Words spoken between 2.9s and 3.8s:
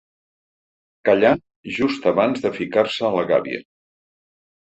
a la gàbia.